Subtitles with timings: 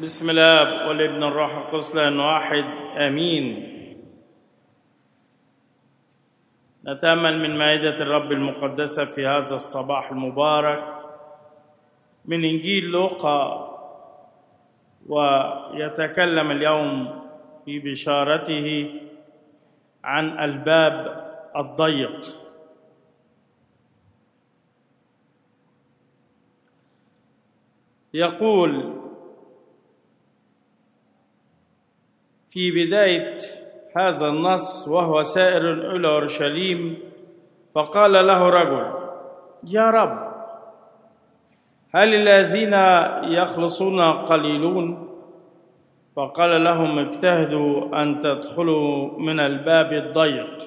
[0.00, 2.64] بسم الله والابن الروح القدس واحد.
[2.96, 3.46] آمين.
[6.84, 10.84] نتأمل من مائدة الرب المقدسة في هذا الصباح المبارك
[12.24, 13.40] من إنجيل لوقا
[15.08, 17.22] ويتكلم اليوم
[17.64, 19.00] في بشارته
[20.04, 20.96] عن الباب
[21.56, 22.20] الضيق.
[28.14, 28.99] يقول
[32.50, 33.38] في بداية
[33.96, 36.98] هذا النص وهو سائر إلى أورشليم
[37.74, 38.92] فقال له رجل
[39.64, 40.30] يا رب
[41.94, 42.74] هل الذين
[43.32, 45.06] يخلصون قليلون؟
[46.16, 50.66] فقال لهم اجتهدوا أن تدخلوا من الباب الضيق.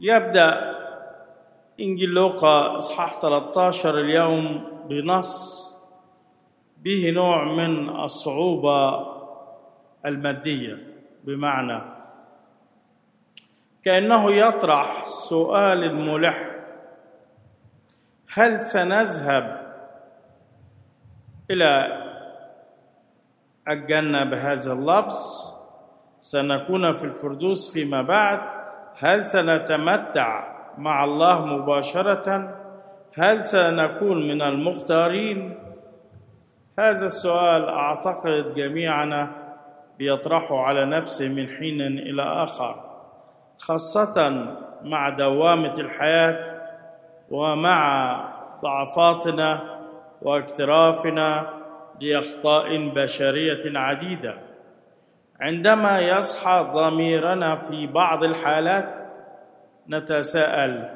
[0.00, 0.74] يبدأ
[1.80, 5.71] إنجيل لوقا إصحاح 13 اليوم بنص
[6.84, 9.06] به نوع من الصعوبة
[10.06, 10.78] المادية
[11.24, 11.80] بمعنى
[13.84, 16.50] كأنه يطرح سؤال ملح
[18.34, 19.74] هل سنذهب
[21.50, 22.02] إلى
[23.68, 25.18] الجنة بهذا اللفظ؟
[26.20, 28.40] سنكون في الفردوس فيما بعد؟
[28.98, 32.58] هل سنتمتع مع الله مباشرة؟
[33.14, 35.58] هل سنكون من المختارين؟
[36.78, 39.30] هذا السؤال أعتقد جميعنا
[39.98, 42.92] بيطرحه على نفسه من حين إلى آخر
[43.58, 44.46] خاصة
[44.82, 46.62] مع دوامة الحياة
[47.30, 48.14] ومع
[48.62, 49.78] ضعفاتنا
[50.22, 51.46] واكترافنا
[52.00, 54.34] لأخطاء بشرية عديدة.
[55.40, 58.94] عندما يصحى ضميرنا في بعض الحالات
[59.88, 60.90] نتساءل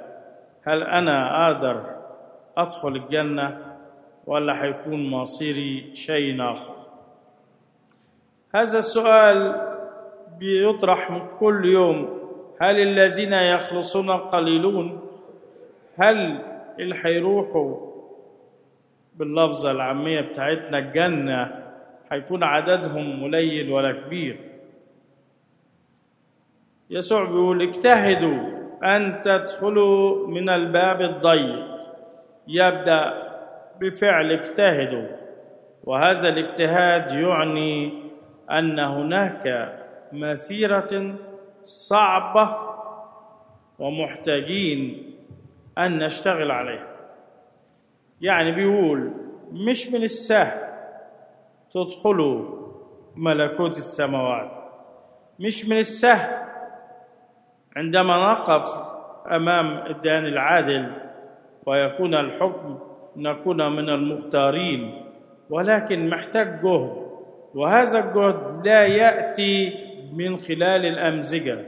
[0.67, 1.97] هل أنا قادر
[2.57, 3.66] أدخل الجنة؟
[4.27, 6.75] ولا حيكون مصيري شيء آخر.
[8.55, 9.67] هذا السؤال
[10.39, 12.19] بيطرح كل يوم.
[12.61, 15.01] هل الذين يخلصون قليلون؟
[15.99, 16.43] هل
[16.79, 17.77] اللي حيروحوا
[19.15, 21.63] باللفظة العامية بتاعتنا الجنة
[22.11, 24.39] حيكون عددهم قليل ولا كبير؟
[26.91, 31.77] يسوع بيقول اجتهدوا أن تدخلوا من الباب الضيق.
[32.49, 33.26] يبدأ
[33.81, 35.07] بفعل اجتهدوا.
[35.85, 37.93] وهذا الاجتهاد يعني
[38.51, 39.75] أن هناك
[40.13, 41.15] مثيرة
[41.63, 42.57] صعبة
[43.79, 45.11] ومحتاجين
[45.79, 46.87] أن نشتغل عليها.
[48.21, 49.13] يعني بيقول
[49.53, 50.77] مش من السهل
[51.75, 52.67] تدخلوا
[53.17, 54.51] ملكوت السماوات.
[55.41, 56.47] مش من السهل
[57.77, 58.75] عندما نقف
[59.31, 60.93] أمام الديان العادل
[61.67, 62.79] ويكون الحكم
[63.17, 65.03] نكون من المختارين
[65.51, 67.07] ولكن محتاج جهد
[67.55, 69.75] وهذا الجهد لا يأتي
[70.13, 71.59] من خلال الأمزجة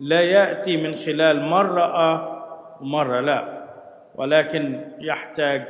[0.00, 2.44] لا يأتي من خلال مرة آه
[2.80, 3.64] ومرة لا
[4.14, 5.66] ولكن يحتاج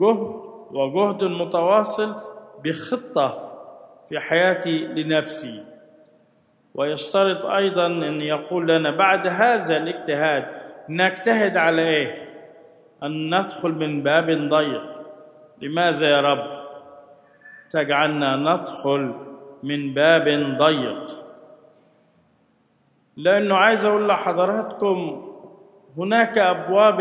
[0.00, 2.14] جهد وجهد متواصل
[2.64, 3.52] بخطة
[4.08, 5.76] في حياتي لنفسي.
[6.74, 10.44] ويشترط أيضا أن يقول لنا بعد هذا الاجتهاد
[10.88, 12.25] نجتهد على إيه
[13.02, 15.06] أن ندخل من باب ضيق.
[15.62, 16.66] لماذا يا رب؟
[17.70, 19.14] تجعلنا ندخل
[19.62, 20.24] من باب
[20.58, 21.10] ضيق.
[23.16, 25.22] لأنه عايز أقول لحضراتكم
[25.98, 27.00] هناك أبواب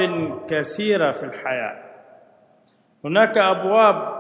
[0.49, 1.83] كثيرة في الحياة.
[3.05, 4.15] هناك أبواب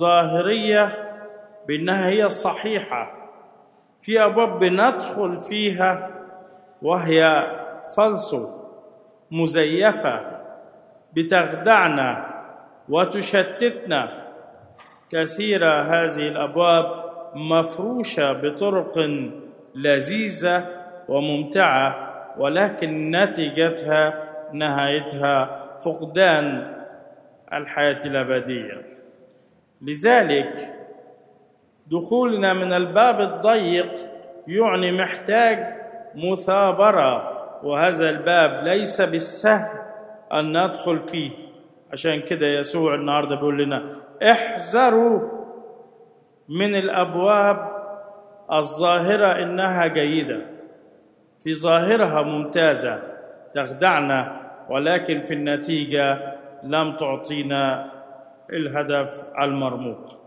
[0.00, 1.14] ظاهرية
[1.68, 3.12] بأنها هي الصحيحه
[4.02, 6.10] في أبواب بندخل فيها
[6.82, 7.46] وهي
[7.96, 8.38] فلسو
[9.30, 10.33] مزيفة.
[11.16, 12.34] بتخدعنا
[12.88, 14.24] وتشتتنا.
[15.10, 17.04] كثيرة هذه الأبواب
[17.34, 18.98] مفروشة بطرق
[19.74, 20.66] لذيذة
[21.08, 26.74] وممتعة ولكن نتيجتها نهايتها فقدان
[27.52, 28.82] الحياة الأبدية.
[29.82, 30.74] لذلك
[31.86, 33.92] دخولنا من الباب الضيق
[34.46, 35.74] يعني محتاج
[36.14, 37.30] مثابرة
[37.62, 39.83] وهذا الباب ليس بالسهل.
[40.34, 41.30] أن ندخل فيه.
[41.92, 45.20] عشان كده يسوع النهارده بيقول لنا احذروا
[46.48, 47.70] من الأبواب
[48.52, 50.40] الظاهرة إنها جيدة.
[51.44, 53.02] في ظاهرها ممتازة
[53.54, 57.90] تخدعنا ولكن في النتيجة لم تعطينا
[58.52, 60.24] الهدف المرموق.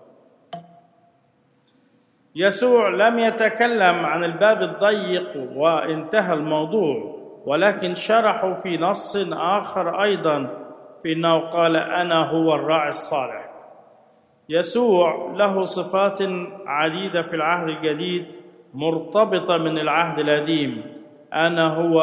[2.36, 7.17] يسوع لم يتكلم عن الباب الضيق وانتهى الموضوع.
[7.48, 10.50] ولكن شرحه في نص آخر أيضا
[11.04, 13.50] في أنه قال أنا هو الراعي الصالح.
[14.50, 16.20] يسوع له صفات
[16.66, 18.26] عديدة في العهد الجديد
[18.74, 20.84] مرتبطة من العهد القديم.
[21.34, 22.02] أنا هو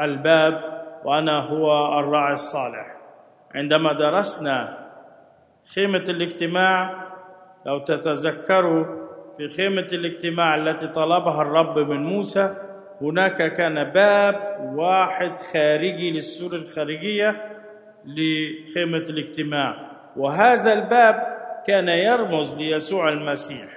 [0.00, 2.86] الباب وأنا هو الراعي الصالح.
[3.54, 4.78] عندما درسنا
[5.74, 7.04] خيمة الاجتماع
[7.66, 8.84] لو تتذكروا
[9.36, 12.67] في خيمة الاجتماع التي طلبها الرب من موسى
[13.00, 17.36] هناك كان باب واحد خارجي للسور الخارجية
[18.04, 19.90] لخيمة الاجتماع.
[20.16, 23.68] وهذا الباب كان يرمز ليسوع المسيح.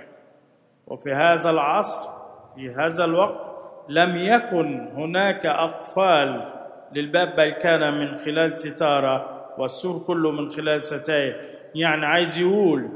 [0.88, 2.10] وفي هذا العصر
[2.56, 3.52] في هذا الوقت
[3.90, 6.52] لم يكن هناك أقفال
[6.94, 11.36] للباب بل كان من خلال ستارة والسور كله من خلال ستاير.
[11.76, 12.90] يعني عايز يقول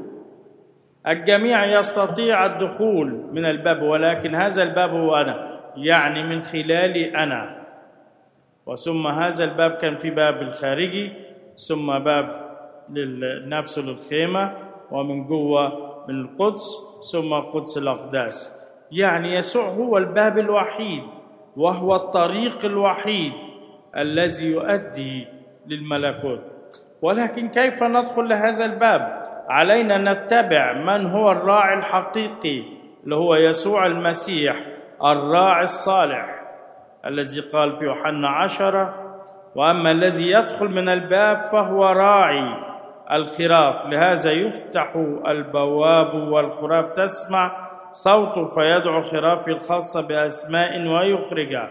[1.06, 5.55] الجميع يستطيع الدخول من الباب ولكن هذا الباب هو أنا.
[5.76, 7.66] يعني من خلالي أنا.
[8.66, 11.12] وثم هذا الباب كان في باب الخارجي
[11.68, 12.46] ثم باب
[12.90, 14.52] للنفس للخيمة
[14.90, 16.64] ومن جوه من القدس
[17.12, 18.66] ثم قدس الأقداس.
[18.92, 21.02] يعني يسوع هو الباب الوحيد
[21.56, 23.32] وهو الطريق الوحيد
[23.96, 25.26] الذي يؤدي
[25.66, 26.40] للملكوت.
[27.02, 32.62] ولكن كيف ندخل لهذا الباب؟ علينا نتبع من هو الراعي الحقيقي
[33.04, 34.75] اللي هو يسوع المسيح.
[35.04, 36.42] الراعي الصالح
[37.06, 38.94] الذي قال في يوحنا عشرة
[39.54, 42.66] وأما الذي يدخل من الباب فهو راعي
[43.12, 43.86] الخراف.
[43.86, 44.96] لهذا يفتح
[45.26, 51.70] البواب والخراف تسمع صوته فيدعو خرافي الخاصة بأسماء ويخرجها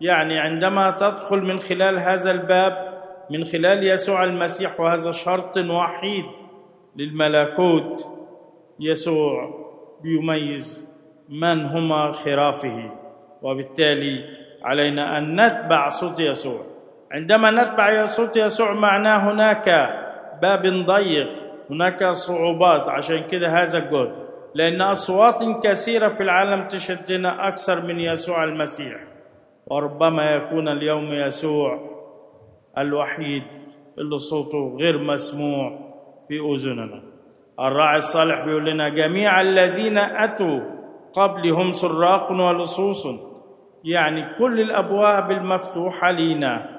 [0.00, 2.98] يعني عندما تدخل من خلال هذا الباب
[3.30, 6.24] من خلال يسوع المسيح وهذا شرط وحيد
[6.96, 8.06] للملكوت
[8.80, 9.54] يسوع
[10.02, 10.87] بيميز
[11.28, 12.90] من هما خرافه.
[13.42, 14.24] وبالتالي
[14.62, 16.60] علينا أن نتبع صوت يسوع.
[17.12, 19.68] عندما نتبع صوت يسوع معناه هناك
[20.42, 21.28] باب ضيق
[21.70, 24.12] هناك صعوبات عشان كده هذا الجهد
[24.54, 28.96] لأن أصوات كثيرة في العالم تشدنا أكثر من يسوع المسيح.
[29.66, 31.80] وربما يكون اليوم يسوع
[32.78, 33.42] الوحيد
[33.98, 35.78] اللي صوته غير مسموع
[36.28, 37.02] في أذننا.
[37.60, 40.60] الراعي الصالح بيقول لنا جميع الذين أتوا
[41.18, 43.06] قبلي هم سراق ولصوص.
[43.84, 46.78] يعني كل الأبواب المفتوحة لينا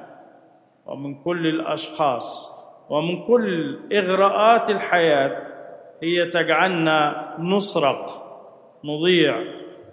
[0.85, 2.59] ومن كل الأشخاص
[2.89, 5.41] ومن كل إغراءات الحياة
[6.03, 8.05] هي تجعلنا نسرق
[8.85, 9.43] نضيع.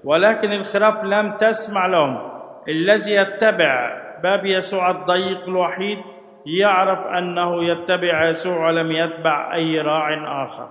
[0.04, 2.18] ولكن الخراف لم تسمع لهم.
[2.68, 5.98] الذي يتبع باب يسوع الضيق الوحيد
[6.46, 10.68] يعرف أنه يتبع يسوع ولم يتبع أي راع آخر.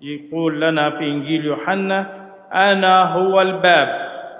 [0.00, 2.23] يقول لنا في إنجيل يوحنا
[2.54, 3.88] أنا هو الباب.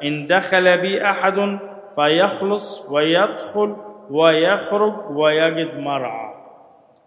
[0.04, 1.58] إن دخل بي أحد
[1.94, 3.76] فيخلص ويدخل
[4.10, 6.34] ويخرج ويجد مرعى.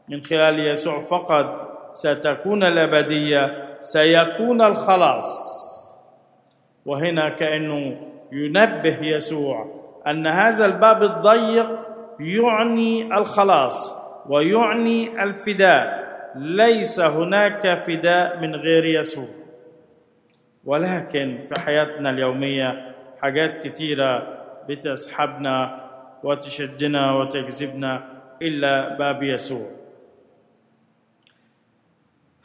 [0.10, 5.58] من خلال يسوع فقط ستكون الأبدية سيكون الخلاص.
[6.86, 7.98] وهنا كأنه
[8.32, 9.66] ينبه يسوع
[10.08, 11.80] أن هذا الباب الضيق
[12.20, 13.96] يعني الخلاص
[14.30, 16.08] ويعني الفداء.
[16.36, 19.47] ليس هناك فداء من غير يسوع.
[20.68, 24.38] ولكن في حياتنا اليومية حاجات كتيرة
[24.70, 25.84] بتسحبنا
[26.24, 29.68] وتشدنا وتجذبنا الا باب يسوع.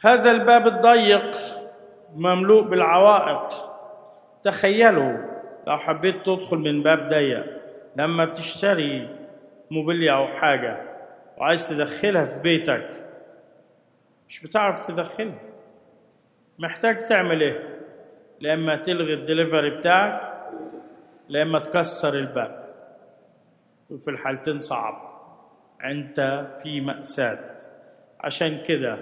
[0.01, 1.37] هذا الباب الضيق
[2.15, 3.47] مملوء بالعوائق.
[4.43, 5.17] تخيلوا
[5.67, 7.45] لو حبيت تدخل من باب ضيق
[7.95, 9.09] لما بتشتري
[9.71, 10.81] موبيليا أو حاجة
[11.37, 12.89] وعايز تدخلها في بيتك
[14.27, 15.39] مش بتعرف تدخلها.
[16.59, 17.73] محتاج تعمل إيه؟
[18.43, 20.21] لما تلغي الدليفري بتاعك
[21.29, 22.63] لما تكسر الباب.
[23.89, 24.93] وفي الحالتين صعب.
[25.85, 27.57] أنت في مأساة.
[28.19, 28.97] عشان كده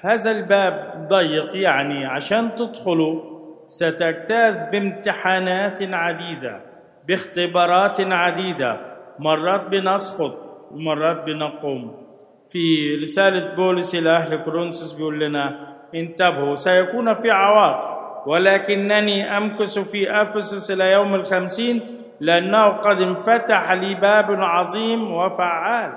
[0.00, 6.60] هذا الباب ضيق يعني عشان تدخلوا ستجتاز بامتحانات عديدة
[7.08, 8.80] باختبارات عديدة
[9.18, 12.08] مرات بنسقط ومرات بنقوم.
[12.48, 17.97] في رسالة بولس إلى أهل كورنثوس بيقول لنا انتبهوا سيكون في عواقب.
[18.26, 21.80] ولكنني أمكث في أفسس إلى يوم الخمسين
[22.20, 25.92] لأنه قد انفتح لي باب عظيم وفعال.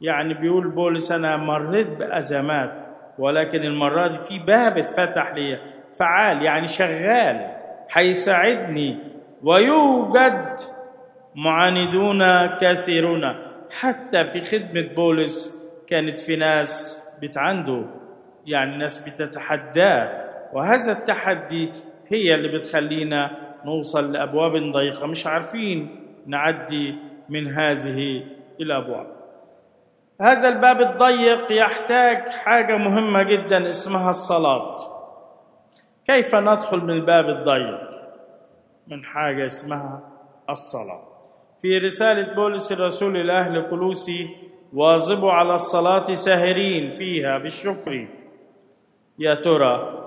[0.00, 2.72] يعني بيقول بولس أنا مريت بأزمات
[3.18, 5.58] ولكن المرة دي في باب اتفتح لي
[5.98, 7.50] فعال يعني شغال
[7.92, 8.98] هيساعدني
[9.42, 10.56] ويوجد
[11.34, 12.22] معاندون
[12.60, 13.34] كثيرون.
[13.80, 17.84] حتى في خدمة بولس كانت في ناس بتعنده
[18.46, 20.29] يعني ناس بتتحداه.
[20.52, 21.72] وهذا التحدي
[22.08, 23.30] هي اللي بتخلينا
[23.64, 25.06] نوصل لأبواب ضيقة.
[25.06, 26.94] مش عارفين نعدي
[27.28, 28.24] من هذه
[28.60, 29.06] الأبواب.
[30.20, 34.76] هذا الباب الضيق يحتاج حاجة مهمة جدا اسمها الصلاة.
[36.06, 37.90] كيف ندخل من الباب الضيق؟
[38.88, 40.02] من حاجة اسمها
[40.50, 41.02] الصلاة.
[41.62, 44.36] في رسالة بولس الرسول لأهل كلوسي
[44.72, 48.08] واظبوا على الصلاة ساهرين فيها بالشكر.
[49.18, 49.99] يا ترى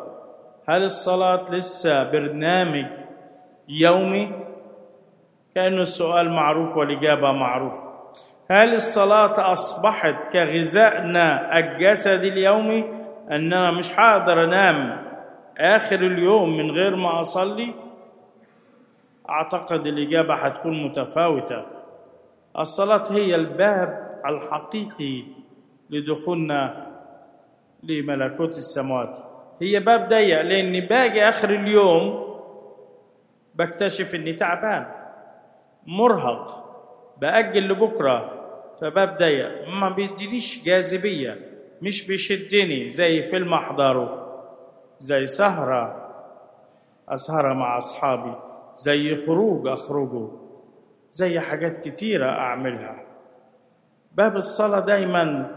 [0.70, 2.86] هل الصلاة لسه برنامج
[3.70, 4.32] يومي؟
[5.56, 7.94] كأنه السؤال معروف والإجابة معروفة
[8.50, 12.84] هل الصلاة أصبحت كغذائنا الجسدي اليومي
[13.32, 15.04] أننا مش هقدر أنام
[15.58, 17.74] آخر اليوم من غير ما أصلي؟
[19.30, 21.66] أعتقد الإجابة هتكون متفاوتة
[22.60, 25.24] الصلاة هي الباب الحقيقي
[25.90, 26.88] لدخولنا
[27.84, 29.23] لملكوت السماوات
[29.62, 32.24] هي باب ضيق لأني باجي آخر اليوم
[33.56, 34.86] بكتشف إني تعبان
[35.86, 36.64] مرهق
[37.22, 38.40] بأجل لبكرة
[38.82, 39.68] فباب ضيق.
[39.68, 41.38] ما بيدينيش جاذبية
[41.82, 44.24] مش بيشدني زي فيلم أحضره
[45.00, 46.10] زي سهرة
[47.10, 48.36] أسهرها مع أصحابي
[48.76, 50.28] زي خروج أخرجه
[51.10, 53.04] زي حاجات كتيرة أعملها.
[54.12, 55.52] باب الصلاة دايما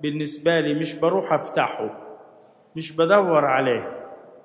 [0.00, 2.03] بالنسبة لي مش بروح أفتحه.
[2.76, 3.90] مش بدور عليه.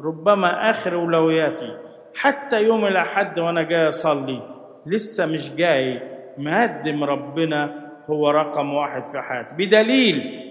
[0.01, 1.77] ربما آخر أولوياتي.
[2.15, 4.41] حتى يوم الأحد وأنا جاي أصلي
[4.85, 6.01] لسه مش جاي
[6.37, 9.55] مقدم ربنا هو رقم واحد في حياتي.
[9.55, 10.45] بدليل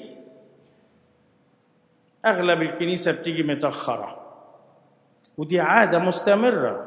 [2.27, 4.19] أغلب الكنيسة بتيجي متأخرة.
[5.39, 6.87] ودي عادة مستمرة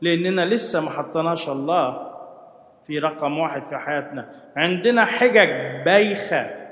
[0.00, 2.08] لأننا لسه ما حطناش الله
[2.86, 4.30] في رقم واحد في حياتنا.
[4.56, 6.67] عندنا حجج بايخة.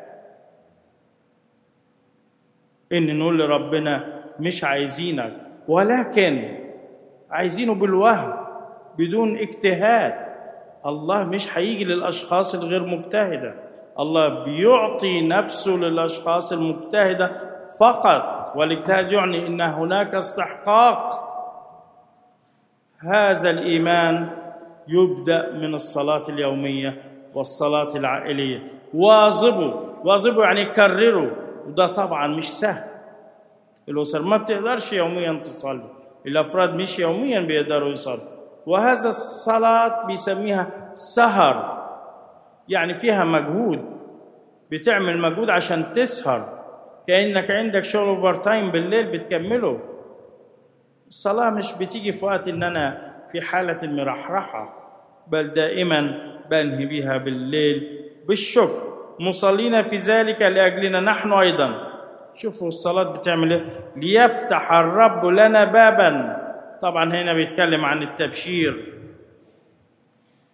[2.93, 5.33] إن نقول لربنا مش عايزينك
[5.69, 6.59] ولكن
[7.31, 8.35] عايزينه بالوهم
[8.99, 10.27] بدون اجتهاد.
[10.87, 13.55] الله مش هيجي للأشخاص الغير مجتهدة.
[13.99, 17.31] الله بيعطي نفسه للأشخاص المجتهدة
[17.81, 21.11] فقط والاجتهاد يعني أن هناك استحقاق.
[22.99, 24.29] هذا الإيمان
[24.89, 27.03] يبدأ من الصلاة اليومية
[27.35, 28.63] والصلاة العائلية.
[28.95, 29.73] واظبوا
[30.05, 31.31] واظبوا يعني كرروا.
[31.67, 32.91] وده طبعا مش سهل.
[33.89, 35.91] الأسر ما بتقدرش يوميا تصلي
[36.27, 38.37] الأفراد مش يوميا بيقدروا يصلوا.
[38.67, 41.77] وهذا الصلاة بيسميها سهر
[42.69, 43.85] يعني فيها مجهود.
[44.71, 46.65] بتعمل مجهود عشان تسهر.
[47.09, 49.81] كأنك عندك شغل overtime بالليل بتكمله.
[51.09, 54.75] الصلاة مش بتيجي في وقت إن أنا في حالة المرحرحة
[55.29, 56.01] بل دائما
[56.51, 58.96] بنهي بها بالليل بالشكر.
[59.21, 61.01] مصلين في ذلك لأجلنا.
[61.01, 61.93] نحن أيضا.
[62.35, 66.37] شوفوا الصلاة بتعمل إيه ليفتح الرب لنا بابا.
[66.83, 68.93] طبعا هنا بيتكلم عن التبشير.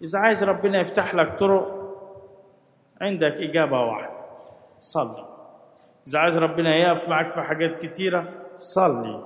[0.03, 1.83] إذا عايز ربنا يفتح لك طرق
[3.01, 4.23] عندك إجابة واحدة.
[4.79, 5.25] صلي.
[6.09, 9.25] إذا عايز ربنا يقف معك في حاجات كتيرة صلي.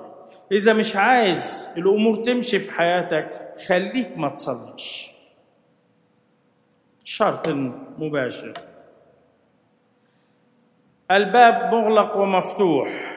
[0.53, 5.11] إذا مش عايز الأمور تمشي في حياتك خليك ما تصليش.
[7.05, 7.49] شرط
[7.99, 8.53] مباشر.
[11.11, 13.17] الباب مغلق ومفتوح.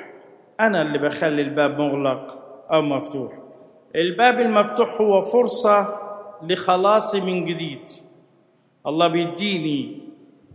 [0.60, 2.40] أنا اللي بخلي الباب مغلق
[2.72, 3.34] أو مفتوح.
[3.96, 5.88] الباب المفتوح هو فرصة
[6.44, 7.82] لخلاصي من جديد.
[8.88, 10.02] الله بيديني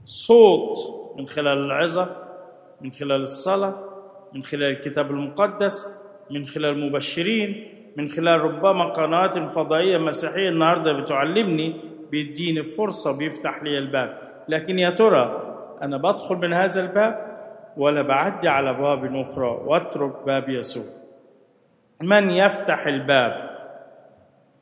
[0.04, 0.78] صوت
[1.18, 2.16] من خلال العظة
[2.80, 3.74] من خلال الصلاة
[4.32, 6.00] من خلال الكتاب المقدس
[6.30, 13.78] من خلال المبشرين من خلال ربما قنوات فضائية مسيحية النهاردة بتعلمني بيديني فرصة بيفتح لي
[13.78, 14.18] الباب.
[14.48, 15.43] لكن يا ترى
[15.84, 17.34] أنا بدخل من هذا الباب
[17.76, 20.84] ولا بعدي على باب أخرى وأترك باب يسوع.
[22.00, 23.50] من يفتح الباب؟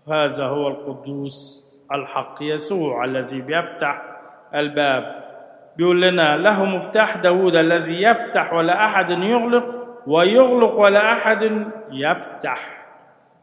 [0.09, 1.63] هذا هو القدوس
[1.93, 4.03] الحق يسوع الذي بيفتح
[4.55, 5.23] الباب.
[5.77, 9.65] بيقول لنا له مفتاح داود الذي يفتح ولا أحد يغلق
[10.07, 12.87] ويغلق ولا أحد يفتح.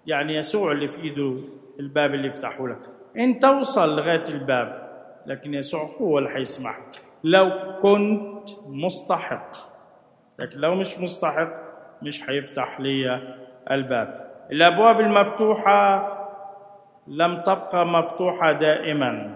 [0.05, 1.37] يعني يسوع اللي في إيده
[1.79, 2.81] الباب اللي يفتحه لك.
[3.17, 4.89] انت توصل لغاية الباب
[5.25, 9.51] لكن يسوع هو اللي هيسمحك لو كنت مستحق.
[10.39, 11.49] لكن لو مش مستحق
[12.01, 13.19] مش هيفتح لي
[13.71, 14.29] الباب.
[14.51, 16.09] الأبواب المفتوحة
[17.07, 19.35] لم تبقى مفتوحة دائما.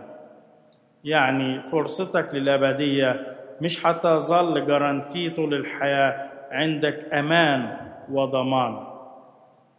[1.04, 7.78] يعني فرصتك للأبدية مش هتظل جرانتي طول الحياة عندك أمان
[8.10, 8.84] وضمان.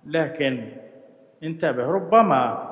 [0.07, 0.73] لكن
[1.43, 2.71] انتبه ربما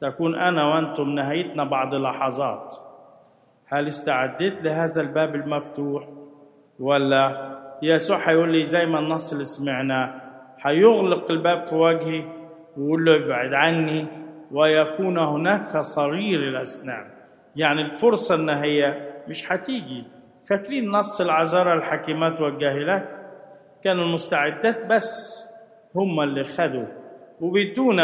[0.00, 2.89] تكون أنا وأنتم نهايتنا بعد لحظات.
[3.72, 6.08] هل استعديت لهذا الباب المفتوح؟
[6.80, 7.50] ولا.
[7.82, 10.20] يسوع هيقول لي زي ما النص اللي سمعناه
[10.62, 12.24] هيغلق الباب في وجهي
[12.76, 14.06] ويقول له ابعد عني
[14.52, 17.10] ويكون هناك صرير الاسنان
[17.56, 20.04] يعني الفرصة إن هي مش هتيجي
[20.48, 23.08] فاكرين نص العذارى الحكيمات والجاهلات؟
[23.84, 25.40] كانوا المستعدات بس
[25.96, 26.86] هم اللي خدوا
[27.40, 28.00] وبيدون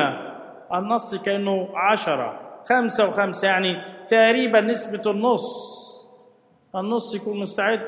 [0.75, 2.41] النص كأنه عشرة.
[2.69, 3.77] خمسة وخمسة يعني
[4.09, 5.47] تقريبا نسبة النص.
[6.75, 7.81] النص يكون مستعد.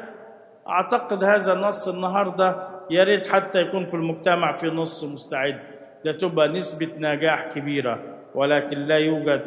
[0.69, 5.61] أعتقد هذا النص النهاردة يا ريت حتى يكون في المجتمع في نص مستعد.
[6.05, 7.99] ده تبقى نسبة نجاح كبيرة
[8.35, 9.43] ولكن لا يوجد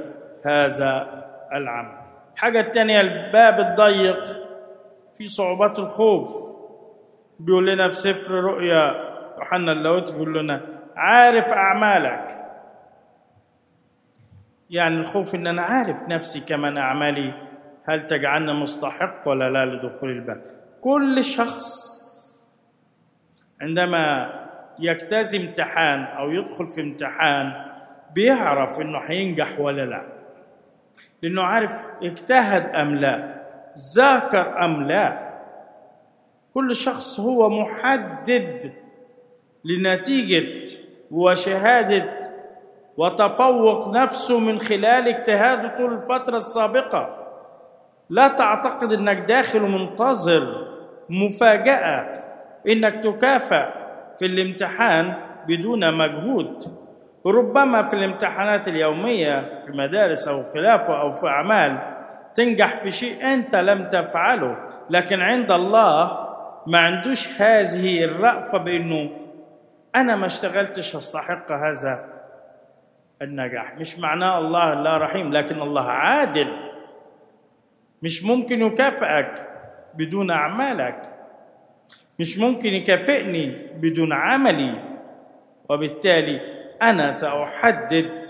[0.46, 1.24] هذا
[1.54, 1.98] العمل.
[2.34, 4.24] الحاجة الثانية الباب الضيق
[5.18, 6.30] في صعوبات الخوف.
[7.40, 10.62] بيقول لنا في سفر رؤيا يوحنا اللاوت بيقول لنا
[10.96, 12.51] عارف أعمالك.
[14.72, 17.34] يعني الخوف إن أنا عارف نفسي كمان أعمالي
[17.84, 20.42] هل تجعلني مستحق ولا لا لدخول الباب؟
[20.82, 22.02] كل شخص
[23.62, 24.34] عندما
[24.80, 27.54] يجتاز امتحان أو يدخل في امتحان
[28.16, 30.04] بيعرف إنه هينجح ولا لا.
[31.22, 31.72] لأنه عارف
[32.04, 33.42] اجتهد أم لا
[33.98, 35.32] ذاكر أم لا.
[36.54, 38.74] كل شخص هو محدد
[39.66, 40.72] لنتيجة
[41.12, 42.21] وشهادة
[42.98, 47.18] وتفوق نفسه من خلال اجتهاده طول الفترة السابقة.
[48.10, 50.68] لا تعتقد أنك داخل ومنتظر
[51.10, 52.24] مفاجأة
[52.68, 53.66] إنك تكافئ
[54.20, 55.14] في الامتحان
[55.48, 56.64] بدون مجهود.
[57.28, 61.80] ربما في الامتحانات اليومية في المدارس أو خلافه أو في أعمال
[62.36, 64.58] تنجح في شيء أنت لم تفعله.
[64.90, 66.12] لكن عند الله
[66.68, 69.10] ما عندوش هذه الرأفة بأنه
[69.96, 72.21] أنا ما اشتغلتش أستحق هذا.
[73.22, 73.76] النجاح.
[73.78, 76.48] مش معناه الله لا رحيم لكن الله عادل.
[78.04, 79.48] مش ممكن يكافئك
[79.94, 81.02] بدون أعمالك.
[82.20, 84.76] مش ممكن يكافئني بدون عملي.
[85.70, 86.42] وبالتالي
[86.82, 88.30] أنا سأحدد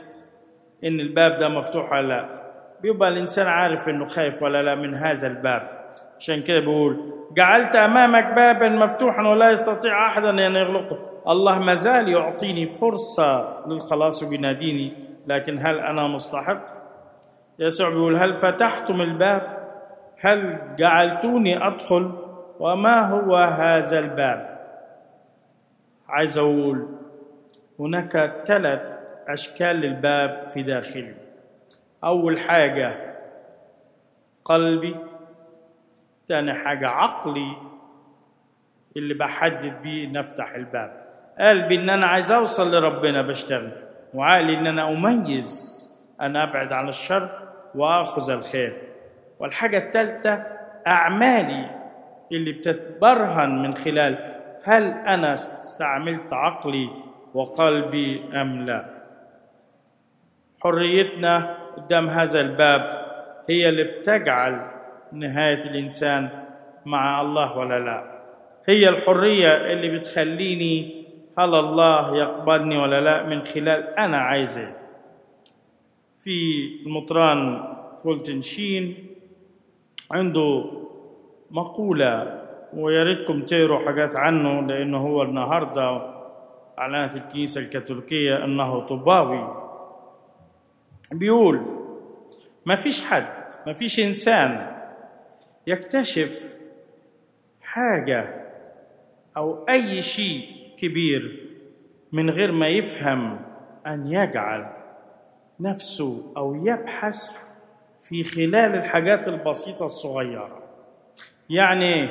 [0.83, 2.41] إن الباب ده مفتوح ولا لا.
[2.81, 5.80] بيبقى الإنسان عارف إنه خايف ولا لا من هذا الباب.
[6.21, 12.09] عشان كده بيقول جعلت أمامك بابا مفتوحا ولا يستطيع أحد أن يغلقه الله ما زال
[12.09, 14.93] يعطيني فرصة للخلاص وبيناديني
[15.27, 16.61] لكن هل أنا مستحق؟
[17.59, 19.57] يسوع بيقول هل فتحتم الباب؟
[20.19, 22.11] هل جعلتوني أدخل؟
[22.59, 24.59] وما هو هذا الباب؟
[26.09, 26.87] عايز أقول
[27.79, 28.81] هناك ثلاث
[29.27, 31.15] أشكال للباب في داخلي
[32.03, 33.15] أول حاجة
[34.45, 34.95] قلبي
[36.31, 37.57] تاني حاجة عقلي
[38.97, 41.05] اللي بحدد بيه إن أفتح الباب.
[41.39, 43.71] قلبي إن أنا عايز أوصل لربنا بشتغل.
[44.13, 45.51] وعقلي إن أنا أميز
[46.21, 47.29] أنا أبعد عن الشر
[47.75, 48.81] وآخذ الخير.
[49.39, 50.33] والحاجة الثالثة
[50.87, 51.69] أعمالي
[52.31, 56.89] اللي بتتبرهن من خلال هل أنا استعملت عقلي
[57.33, 58.85] وقلبي أم لا.
[60.63, 63.01] حريتنا قدام هذا الباب
[63.49, 64.71] هي اللي بتجعل
[65.13, 66.29] نهاية الإنسان
[66.85, 68.21] مع الله ولا لا.
[68.65, 71.05] هي الحرية اللي بتخليني
[71.37, 74.75] هل الله يقبلني ولا لا؟ من خلال أنا عايزة.
[76.19, 77.63] في المطران
[78.03, 78.95] فولتن شين
[80.11, 80.65] عنده
[81.51, 82.41] مقولة
[82.73, 86.01] ويا ريتكم تقروا حاجات عنه لأنه هو النهارده
[86.79, 89.57] أعلنت الكنيسة الكاثوليكية أنه طباوي.
[91.11, 91.61] بيقول
[92.65, 93.25] ما فيش حد
[93.67, 94.80] ما فيش إنسان
[95.67, 96.57] يكتشف
[97.61, 98.41] حاجة
[99.37, 100.43] أو أي شيء
[100.77, 101.47] كبير
[102.11, 103.39] من غير ما يفهم
[103.87, 104.67] أن يجعل
[105.59, 107.37] نفسه أو يبحث
[108.03, 110.63] في خلال الحاجات البسيطة الصغيرة.
[111.49, 112.09] يعني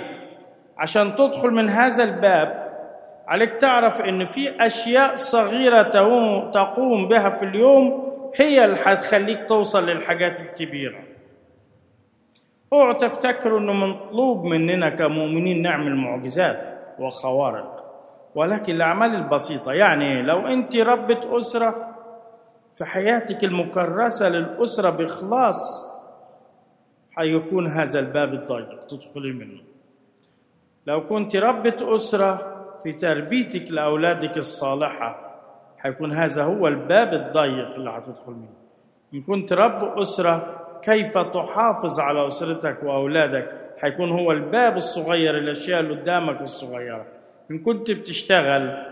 [0.78, 2.70] عشان تدخل من هذا الباب
[3.26, 5.82] عليك تعرف إن في أشياء صغيرة
[6.50, 11.10] تقوم بها في اليوم هي اللي هتخليك توصل للحاجات الكبيرة.
[12.72, 17.85] اوعوا تفتكروا إنه مطلوب مننا كمؤمنين نعمل معجزات وخوارق.
[18.35, 21.74] ولكن الأعمال البسيطة يعني لو أنت ربة أسرة
[22.74, 25.90] في حياتك المكرسة للأسرة بإخلاص
[27.18, 29.61] هيكون هذا الباب الضيق تدخلي منه.
[30.87, 35.30] لو كنت ربة أسرة في تربيتك لأولادك الصالحة
[35.78, 38.61] حيكون هذا هو الباب الضيق اللي هتدخل منه.
[39.14, 45.94] إن كنت رب أسرة كيف تحافظ على أسرتك وأولادك؟ حيكون هو الباب الصغير الأشياء اللي
[46.00, 47.06] قدامك الصغيرة.
[47.50, 48.86] إن كنت بتشتغل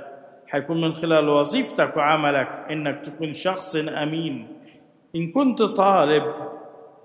[0.46, 4.48] حيكون من خلال وظيفتك وعملك إنك تكون شخص أمين.
[5.16, 6.22] إن كنت طالب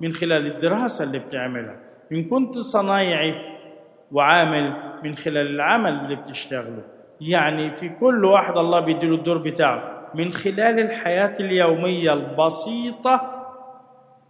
[0.02, 1.80] من خلال الدراسة اللي بتعملها.
[2.12, 3.36] إن كنت صنايعي
[4.12, 6.84] وعامل من خلال العمل اللي بتشتغله.
[7.22, 10.10] يعني في كل واحد الله بيديله الدور بتاعه.
[10.16, 13.33] من خلال الحياة اليومية البسيطة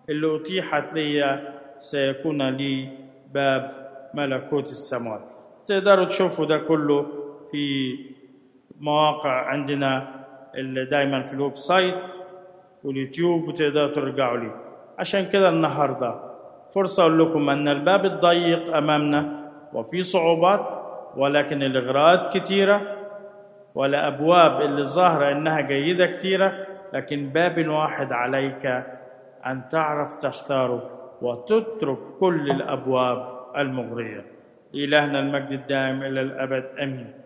[0.10, 1.40] اللي أتيحت لي
[1.78, 2.90] سيكون لي
[3.34, 3.72] باب
[4.14, 5.22] ملكوت السماوات.
[5.68, 7.06] تقدروا تشوفوا ده كله
[7.52, 7.96] في
[8.80, 10.08] مواقع عندنا
[10.56, 11.96] اللي دايما في ال website
[12.84, 14.56] وال YouTube وتقدروا ترجعوا ليه.
[15.00, 16.16] عشان كده النهارده
[16.76, 20.84] فرصة أقول لكم أن الباب الضيق أمامنا وفي صعوبات
[21.18, 22.82] ولكن الإغراءات كتيرة
[23.76, 26.54] والأبواب اللي ظاهرة إنها جيدة كتيرة
[26.94, 28.84] لكن باب واحد عليك
[29.46, 30.90] أن تعرف تختاره
[31.22, 34.26] وتترك كل الأبواب المغرية.
[34.76, 36.66] إلهنا المجد الدائم إلى الأبد.
[36.82, 37.23] أمين.